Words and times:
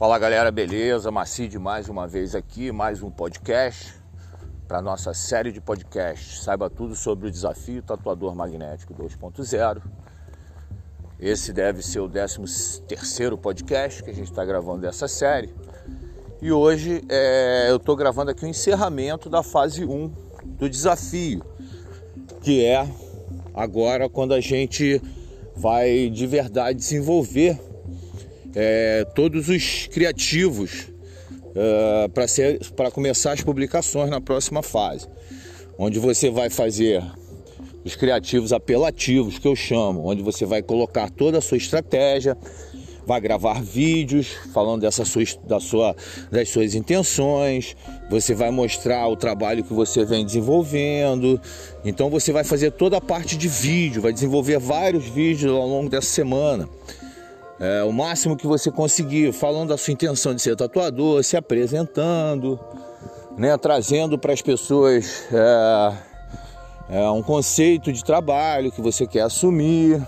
Fala 0.00 0.18
galera, 0.18 0.50
beleza? 0.50 1.10
Macide 1.10 1.58
mais 1.58 1.90
uma 1.90 2.08
vez 2.08 2.34
aqui, 2.34 2.72
mais 2.72 3.02
um 3.02 3.10
podcast 3.10 3.92
para 4.66 4.80
nossa 4.80 5.12
série 5.12 5.52
de 5.52 5.60
podcasts. 5.60 6.42
Saiba 6.42 6.70
tudo 6.70 6.94
sobre 6.94 7.28
o 7.28 7.30
desafio 7.30 7.82
Tatuador 7.82 8.34
Magnético 8.34 8.94
2.0. 8.94 9.82
Esse 11.20 11.52
deve 11.52 11.82
ser 11.82 12.00
o 12.00 12.08
13 12.08 12.80
terceiro 12.88 13.36
podcast 13.36 14.02
que 14.02 14.08
a 14.08 14.14
gente 14.14 14.30
está 14.30 14.42
gravando 14.42 14.80
dessa 14.80 15.06
série. 15.06 15.54
E 16.40 16.50
hoje 16.50 17.04
é, 17.10 17.66
eu 17.68 17.76
estou 17.76 17.94
gravando 17.94 18.30
aqui 18.30 18.46
o 18.46 18.48
encerramento 18.48 19.28
da 19.28 19.42
fase 19.42 19.84
1 19.84 20.08
do 20.46 20.70
desafio, 20.70 21.44
que 22.40 22.64
é 22.64 22.88
agora 23.52 24.08
quando 24.08 24.32
a 24.32 24.40
gente 24.40 24.98
vai 25.54 26.08
de 26.08 26.26
verdade 26.26 26.78
desenvolver 26.78 27.69
é, 28.54 29.04
todos 29.14 29.48
os 29.48 29.86
criativos 29.86 30.88
é, 31.54 32.08
para 32.76 32.90
começar 32.90 33.32
as 33.32 33.40
publicações 33.40 34.10
na 34.10 34.20
próxima 34.20 34.62
fase, 34.62 35.06
onde 35.78 35.98
você 35.98 36.30
vai 36.30 36.50
fazer 36.50 37.02
os 37.84 37.96
criativos 37.96 38.52
apelativos 38.52 39.38
que 39.38 39.48
eu 39.48 39.56
chamo, 39.56 40.06
onde 40.06 40.22
você 40.22 40.44
vai 40.44 40.62
colocar 40.62 41.10
toda 41.10 41.38
a 41.38 41.40
sua 41.40 41.56
estratégia, 41.56 42.36
vai 43.06 43.20
gravar 43.20 43.62
vídeos 43.62 44.28
falando 44.52 44.82
dessa 44.82 45.04
sua, 45.04 45.24
da 45.44 45.58
sua, 45.58 45.96
das 46.30 46.48
suas 46.50 46.74
intenções, 46.74 47.74
você 48.10 48.34
vai 48.34 48.50
mostrar 48.50 49.08
o 49.08 49.16
trabalho 49.16 49.64
que 49.64 49.72
você 49.72 50.04
vem 50.04 50.24
desenvolvendo. 50.24 51.40
Então 51.84 52.10
você 52.10 52.30
vai 52.30 52.44
fazer 52.44 52.72
toda 52.72 52.98
a 52.98 53.00
parte 53.00 53.36
de 53.36 53.48
vídeo, 53.48 54.02
vai 54.02 54.12
desenvolver 54.12 54.58
vários 54.58 55.06
vídeos 55.06 55.52
ao 55.52 55.66
longo 55.66 55.88
dessa 55.88 56.08
semana 56.08 56.68
é, 57.60 57.84
o 57.84 57.92
máximo 57.92 58.36
que 58.36 58.46
você 58.46 58.70
conseguir, 58.70 59.32
falando 59.32 59.68
da 59.68 59.76
sua 59.76 59.92
intenção 59.92 60.34
de 60.34 60.40
ser 60.40 60.56
tatuador, 60.56 61.22
se 61.22 61.36
apresentando, 61.36 62.58
né, 63.36 63.54
trazendo 63.58 64.18
para 64.18 64.32
as 64.32 64.40
pessoas 64.40 65.26
é, 65.30 65.92
é, 66.88 67.10
um 67.10 67.22
conceito 67.22 67.92
de 67.92 68.02
trabalho 68.02 68.72
que 68.72 68.80
você 68.80 69.06
quer 69.06 69.20
assumir, 69.20 70.00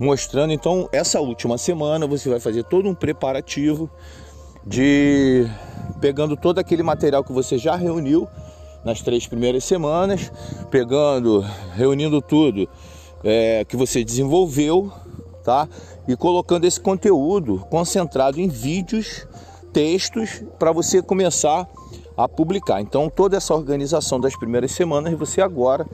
mostrando. 0.00 0.52
Então, 0.52 0.88
essa 0.92 1.20
última 1.20 1.56
semana 1.56 2.08
você 2.08 2.28
vai 2.28 2.40
fazer 2.40 2.64
todo 2.64 2.88
um 2.88 2.94
preparativo 2.94 3.88
de 4.66 5.46
pegando 6.00 6.36
todo 6.36 6.58
aquele 6.58 6.82
material 6.82 7.22
que 7.22 7.32
você 7.32 7.56
já 7.56 7.76
reuniu 7.76 8.26
nas 8.84 9.00
três 9.00 9.28
primeiras 9.28 9.64
semanas, 9.64 10.32
pegando, 10.70 11.40
reunindo 11.74 12.20
tudo 12.20 12.68
é, 13.22 13.64
que 13.64 13.76
você 13.76 14.04
desenvolveu, 14.04 14.92
tá? 15.46 15.68
e 16.08 16.16
colocando 16.16 16.64
esse 16.64 16.80
conteúdo 16.80 17.64
concentrado 17.70 18.40
em 18.40 18.48
vídeos, 18.48 19.24
textos, 19.72 20.42
para 20.58 20.72
você 20.72 21.00
começar 21.00 21.68
a 22.16 22.28
publicar. 22.28 22.80
Então, 22.80 23.08
toda 23.08 23.36
essa 23.36 23.54
organização 23.54 24.18
das 24.18 24.36
primeiras 24.36 24.72
semanas, 24.72 25.16
você 25.16 25.40
agora 25.40 25.86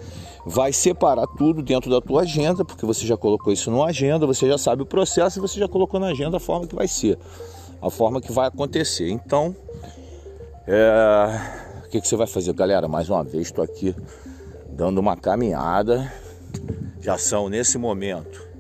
vai 0.47 0.73
separar 0.73 1.27
tudo 1.37 1.63
dentro 1.63 1.91
da 1.91 2.01
tua 2.01 2.23
agenda, 2.23 2.65
porque 2.65 2.87
você 2.87 3.07
já 3.07 3.17
colocou 3.17 3.53
isso 3.53 3.71
numa 3.71 3.87
agenda, 3.87 4.27
você 4.27 4.49
já 4.49 4.57
sabe 4.57 4.83
o 4.83 4.87
processo 4.87 5.39
e 5.39 5.43
você 5.43 5.61
já 5.61 5.69
colocou 5.69 6.01
na 6.01 6.07
agenda 6.07 6.39
a 6.39 6.41
forma 6.41 6.67
que 6.67 6.75
vai 6.75 6.89
ser, 6.89 7.19
a 7.83 7.91
forma 7.91 8.23
que 8.23 8.33
vai 8.33 8.49
acontecer. 8.49 9.11
Então, 9.11 9.55
é... 10.67 11.85
o 11.85 11.89
que, 11.91 12.01
que 12.01 12.09
você 12.09 12.17
vai 12.17 12.27
fazer, 12.27 12.55
galera? 12.55 12.89
Mais 12.89 13.11
uma 13.11 13.23
vez, 13.23 13.49
estou 13.49 13.63
aqui 13.63 13.95
dando 14.71 14.99
uma 14.99 15.15
caminhada. 15.15 16.11
Já 17.01 17.19
são 17.19 17.49
nesse 17.49 17.77
momento 17.77 18.52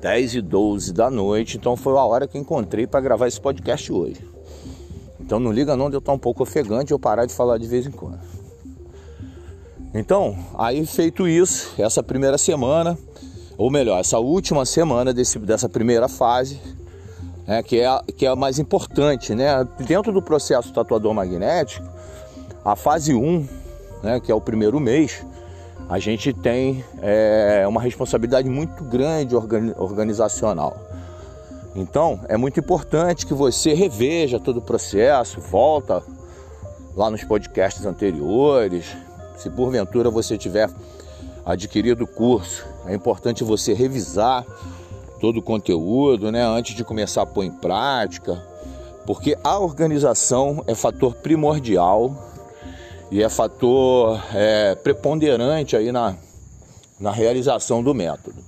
10 0.00 0.34
e 0.36 0.40
12 0.40 0.92
da 0.92 1.10
noite, 1.10 1.56
então 1.56 1.76
foi 1.76 1.92
a 1.92 2.04
hora 2.04 2.26
que 2.26 2.38
encontrei 2.38 2.86
para 2.86 3.00
gravar 3.00 3.28
esse 3.28 3.40
podcast 3.40 3.92
hoje. 3.92 4.24
Então 5.20 5.38
não 5.38 5.52
liga 5.52 5.76
não 5.76 5.90
de 5.90 5.96
eu 5.96 6.00
estar 6.00 6.12
um 6.12 6.18
pouco 6.18 6.42
ofegante 6.42 6.90
eu 6.90 6.98
parar 6.98 7.26
de 7.26 7.34
falar 7.34 7.58
de 7.58 7.66
vez 7.66 7.86
em 7.86 7.90
quando. 7.90 8.20
Então, 9.92 10.36
aí 10.56 10.86
feito 10.86 11.28
isso, 11.28 11.74
essa 11.76 12.02
primeira 12.02 12.38
semana, 12.38 12.96
ou 13.58 13.70
melhor, 13.70 13.98
essa 13.98 14.18
última 14.18 14.64
semana 14.64 15.12
desse, 15.12 15.38
dessa 15.38 15.68
primeira 15.68 16.08
fase, 16.08 16.60
né, 17.46 17.62
que, 17.62 17.78
é 17.78 17.86
a, 17.86 18.02
que 18.16 18.24
é 18.24 18.28
a 18.28 18.36
mais 18.36 18.58
importante, 18.58 19.34
né? 19.34 19.66
Dentro 19.86 20.12
do 20.12 20.22
processo 20.22 20.72
tatuador 20.72 21.12
magnético, 21.12 21.86
a 22.64 22.76
fase 22.76 23.12
1, 23.12 23.48
né, 24.02 24.20
que 24.20 24.30
é 24.30 24.34
o 24.34 24.40
primeiro 24.40 24.78
mês, 24.78 25.24
a 25.90 25.98
gente 25.98 26.32
tem 26.32 26.84
é, 27.02 27.64
uma 27.66 27.82
responsabilidade 27.82 28.48
muito 28.48 28.84
grande 28.84 29.34
organizacional. 29.34 30.76
Então 31.74 32.20
é 32.28 32.36
muito 32.36 32.60
importante 32.60 33.26
que 33.26 33.34
você 33.34 33.74
reveja 33.74 34.38
todo 34.38 34.58
o 34.58 34.62
processo, 34.62 35.40
volta 35.40 36.00
lá 36.94 37.10
nos 37.10 37.24
podcasts 37.24 37.84
anteriores. 37.84 38.96
Se 39.36 39.50
porventura 39.50 40.08
você 40.10 40.38
tiver 40.38 40.70
adquirido 41.44 42.04
o 42.04 42.06
curso, 42.06 42.64
é 42.86 42.94
importante 42.94 43.42
você 43.42 43.74
revisar 43.74 44.46
todo 45.20 45.38
o 45.38 45.42
conteúdo, 45.42 46.30
né, 46.30 46.44
antes 46.44 46.76
de 46.76 46.84
começar 46.84 47.22
a 47.22 47.26
pôr 47.26 47.42
em 47.42 47.50
prática, 47.50 48.40
porque 49.04 49.36
a 49.42 49.58
organização 49.58 50.62
é 50.68 50.74
fator 50.74 51.16
primordial 51.16 52.29
e 53.10 53.22
é 53.22 53.28
fator 53.28 54.22
é, 54.32 54.74
preponderante 54.76 55.76
aí 55.76 55.90
na, 55.90 56.16
na 56.98 57.10
realização 57.10 57.82
do 57.82 57.92
método. 57.92 58.44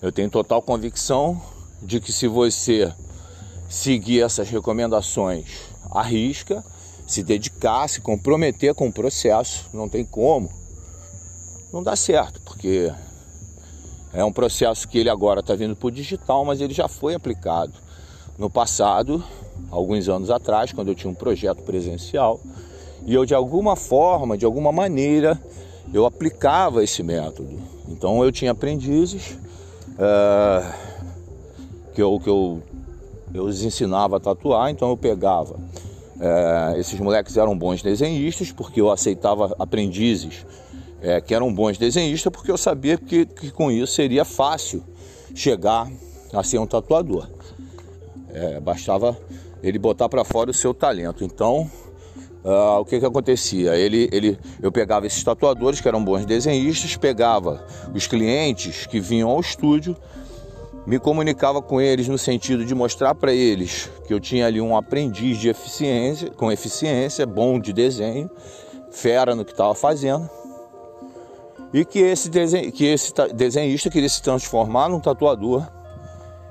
Eu 0.00 0.12
tenho 0.12 0.30
total 0.30 0.62
convicção 0.62 1.40
de 1.82 2.00
que 2.00 2.12
se 2.12 2.28
você 2.28 2.92
seguir 3.68 4.22
essas 4.22 4.48
recomendações 4.48 5.46
à 5.90 6.00
risca, 6.00 6.64
se 7.06 7.22
dedicar, 7.24 7.88
se 7.88 8.00
comprometer 8.00 8.74
com 8.74 8.86
o 8.86 8.92
processo, 8.92 9.66
não 9.72 9.88
tem 9.88 10.04
como. 10.04 10.48
Não 11.72 11.82
dá 11.82 11.96
certo, 11.96 12.40
porque 12.42 12.92
é 14.12 14.24
um 14.24 14.32
processo 14.32 14.86
que 14.86 14.98
ele 14.98 15.10
agora 15.10 15.40
está 15.40 15.54
vindo 15.54 15.74
para 15.74 15.88
o 15.88 15.90
digital, 15.90 16.44
mas 16.44 16.60
ele 16.60 16.72
já 16.72 16.86
foi 16.86 17.14
aplicado 17.14 17.72
no 18.38 18.48
passado, 18.48 19.22
alguns 19.70 20.08
anos 20.08 20.30
atrás, 20.30 20.72
quando 20.72 20.88
eu 20.88 20.94
tinha 20.94 21.10
um 21.10 21.14
projeto 21.14 21.62
presencial 21.62 22.40
e 23.04 23.14
eu 23.14 23.24
de 23.24 23.34
alguma 23.34 23.76
forma, 23.76 24.36
de 24.36 24.44
alguma 24.44 24.72
maneira, 24.72 25.40
eu 25.92 26.04
aplicava 26.04 26.82
esse 26.82 27.02
método. 27.02 27.58
Então 27.88 28.22
eu 28.22 28.30
tinha 28.30 28.50
aprendizes 28.50 29.38
é, 29.98 30.72
que, 31.94 32.02
eu, 32.02 32.20
que 32.20 32.28
eu, 32.28 32.62
eu 33.32 33.44
os 33.44 33.62
ensinava 33.62 34.16
a 34.16 34.20
tatuar, 34.20 34.70
então 34.70 34.90
eu 34.90 34.96
pegava. 34.96 35.58
É, 36.20 36.78
esses 36.78 36.98
moleques 36.98 37.36
eram 37.36 37.56
bons 37.56 37.80
desenhistas, 37.80 38.52
porque 38.52 38.80
eu 38.80 38.90
aceitava 38.90 39.54
aprendizes 39.58 40.44
é, 41.00 41.20
que 41.20 41.34
eram 41.34 41.52
bons 41.52 41.78
desenhistas, 41.78 42.32
porque 42.32 42.50
eu 42.50 42.58
sabia 42.58 42.98
que, 42.98 43.24
que 43.24 43.50
com 43.50 43.70
isso 43.70 43.92
seria 43.92 44.24
fácil 44.24 44.82
chegar 45.34 45.90
a 46.32 46.42
ser 46.42 46.58
um 46.58 46.66
tatuador. 46.66 47.28
Bastava 48.62 49.18
ele 49.62 49.78
botar 49.78 50.08
para 50.08 50.24
fora 50.24 50.50
o 50.50 50.54
seu 50.54 50.72
talento. 50.72 51.24
Então 51.24 51.68
Uh, 52.44 52.80
o 52.80 52.84
que 52.84 53.00
que 53.00 53.04
acontecia? 53.04 53.74
Ele, 53.74 54.08
ele, 54.12 54.38
eu 54.62 54.70
pegava 54.70 55.06
esses 55.06 55.22
tatuadores 55.22 55.80
que 55.80 55.88
eram 55.88 56.04
bons 56.04 56.24
desenhistas, 56.24 56.96
pegava 56.96 57.66
os 57.92 58.06
clientes 58.06 58.86
que 58.86 59.00
vinham 59.00 59.28
ao 59.28 59.40
estúdio, 59.40 59.96
me 60.86 60.98
comunicava 60.98 61.60
com 61.60 61.80
eles 61.80 62.08
no 62.08 62.16
sentido 62.16 62.64
de 62.64 62.74
mostrar 62.74 63.14
para 63.14 63.32
eles 63.32 63.90
que 64.06 64.14
eu 64.14 64.20
tinha 64.20 64.46
ali 64.46 64.60
um 64.60 64.76
aprendiz 64.76 65.36
de 65.38 65.48
eficiência, 65.48 66.30
com 66.30 66.50
eficiência, 66.50 67.26
bom 67.26 67.58
de 67.58 67.72
desenho, 67.72 68.30
fera 68.90 69.34
no 69.34 69.44
que 69.44 69.50
estava 69.50 69.74
fazendo, 69.74 70.30
e 71.72 71.84
que 71.84 71.98
esse, 71.98 72.30
desen, 72.30 72.70
que 72.70 72.86
esse 72.86 73.12
desenhista 73.34 73.90
queria 73.90 74.08
se 74.08 74.22
transformar 74.22 74.88
num 74.88 75.00
tatuador 75.00 75.66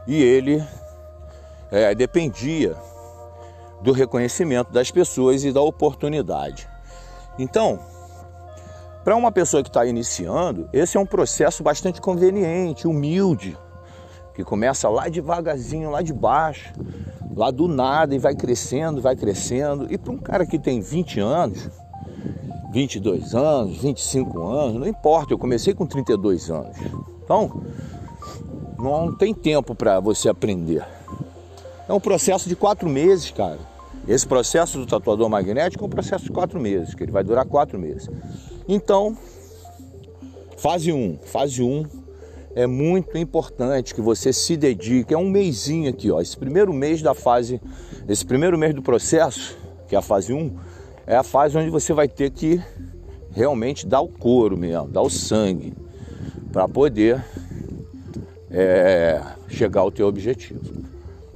e 0.06 0.22
ele 0.22 0.64
é, 1.72 1.96
dependia 1.96 2.76
do 3.82 3.92
reconhecimento 3.92 4.72
das 4.72 4.92
pessoas 4.92 5.44
e 5.44 5.52
da 5.52 5.62
oportunidade. 5.62 6.68
Então, 7.38 7.80
para 9.04 9.16
uma 9.16 9.32
pessoa 9.32 9.64
que 9.64 9.70
está 9.70 9.86
iniciando, 9.86 10.68
esse 10.74 10.98
é 10.98 11.00
um 11.00 11.06
processo 11.06 11.64
bastante 11.64 12.02
conveniente, 12.02 12.88
humilde, 12.88 13.58
que 14.36 14.44
começa 14.44 14.90
lá 14.90 15.08
devagarzinho, 15.08 15.90
lá 15.90 16.02
de 16.02 16.14
baixo, 16.14 16.74
lá 17.36 17.50
do 17.50 17.68
nada 17.68 18.14
e 18.14 18.20
vai 18.20 18.36
crescendo, 18.36 19.02
vai 19.02 19.16
crescendo. 19.16 19.88
E 19.92 19.98
para 19.98 20.12
um 20.12 20.18
cara 20.18 20.46
que 20.46 20.60
tem 20.60 20.82
20 20.82 21.20
anos, 21.20 21.70
22 22.72 23.34
anos, 23.34 23.78
25 23.78 24.42
anos, 24.42 24.76
não 24.76 24.88
importa, 24.88 25.34
eu 25.34 25.38
comecei 25.38 25.74
com 25.74 25.86
32 25.86 26.50
anos. 26.50 26.76
Então, 27.24 27.64
não 28.78 29.16
tem 29.16 29.34
tempo 29.34 29.74
para 29.74 30.00
você 30.00 30.30
aprender. 30.30 30.86
É 31.88 31.94
um 31.94 32.00
processo 32.00 32.50
de 32.50 32.56
quatro 32.56 32.90
meses, 32.90 33.32
cara. 33.32 33.60
Esse 34.08 34.28
processo 34.28 34.78
do 34.78 34.86
tatuador 34.86 35.30
magnético 35.30 35.84
é 35.84 35.88
um 35.88 35.90
processo 35.90 36.26
de 36.26 36.32
quatro 36.32 36.60
meses, 36.60 36.94
que 36.94 37.04
ele 37.04 37.12
vai 37.12 37.24
durar 37.24 37.46
quatro 37.46 37.80
meses. 37.80 38.10
Então, 38.68 39.18
fase 40.58 40.92
1. 40.92 40.96
Um. 40.96 41.18
Fase 41.24 41.62
1 41.62 41.66
um 41.66 41.86
é 42.56 42.66
muito 42.66 43.18
importante 43.18 43.94
que 43.94 44.02
você 44.02 44.34
se 44.34 44.58
dedique. 44.58 45.14
É 45.14 45.18
um 45.18 45.30
mêsinho 45.30 45.90
aqui, 45.90 46.10
ó. 46.10 46.20
Esse 46.20 46.36
primeiro 46.36 46.74
mês 46.74 47.02
da 47.02 47.14
fase, 47.14 47.62
esse 48.10 48.26
primeiro 48.26 48.58
mês 48.58 48.74
do 48.74 48.82
processo, 48.82 49.58
que 49.88 49.96
é 49.96 50.00
a 50.00 50.02
fase 50.02 50.34
1, 50.34 50.58
é 51.06 51.16
a 51.16 51.24
fase 51.24 51.58
onde 51.58 51.70
você 51.70 51.94
vai 51.94 52.08
ter 52.08 52.32
que 52.32 52.62
realmente 53.32 53.86
dar 53.86 54.02
o 54.02 54.08
couro 54.08 54.58
mesmo, 54.58 54.88
dar 54.88 55.04
o 55.04 55.10
sangue, 55.10 55.74
para 56.52 56.68
poder 56.68 57.24
é, 58.50 59.22
chegar 59.48 59.82
ao 59.82 59.92
teu 59.92 60.08
objetivo. 60.08 60.77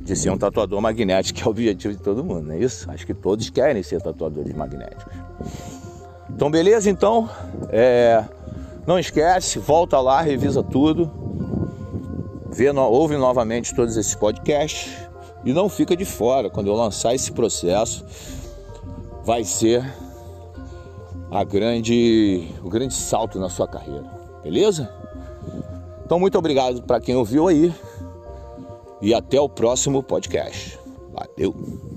De 0.03 0.15
ser 0.15 0.29
um 0.31 0.37
tatuador 0.37 0.81
magnético, 0.81 1.39
que 1.39 1.43
é 1.43 1.47
o 1.47 1.49
objetivo 1.49 1.93
de 1.93 2.01
todo 2.01 2.23
mundo, 2.23 2.47
não 2.47 2.55
é 2.55 2.59
isso? 2.59 2.89
Acho 2.89 3.05
que 3.05 3.13
todos 3.13 3.49
querem 3.49 3.83
ser 3.83 4.01
tatuadores 4.01 4.53
magnéticos. 4.53 5.13
Então, 6.29 6.49
beleza? 6.49 6.89
Então, 6.89 7.29
é, 7.69 8.23
não 8.87 8.97
esquece, 8.97 9.59
volta 9.59 9.99
lá, 9.99 10.21
revisa 10.21 10.63
tudo, 10.63 11.11
vê, 12.51 12.69
ouve 12.71 13.15
novamente 13.15 13.75
todos 13.75 13.95
esses 13.95 14.15
podcasts 14.15 14.91
e 15.45 15.53
não 15.53 15.69
fica 15.69 15.95
de 15.95 16.05
fora. 16.05 16.49
Quando 16.49 16.67
eu 16.67 16.73
lançar 16.73 17.13
esse 17.13 17.31
processo, 17.31 18.03
vai 19.23 19.43
ser 19.43 19.85
a 21.29 21.43
grande, 21.43 22.47
o 22.63 22.69
grande 22.69 22.93
salto 22.93 23.39
na 23.39 23.49
sua 23.49 23.67
carreira, 23.67 24.05
beleza? 24.43 24.91
Então, 26.03 26.19
muito 26.19 26.37
obrigado 26.37 26.81
para 26.83 26.99
quem 26.99 27.15
ouviu 27.15 27.47
aí 27.47 27.73
e 29.01 29.13
até 29.13 29.39
o 29.39 29.49
próximo 29.49 30.03
podcast. 30.03 30.79
Valeu! 31.11 31.90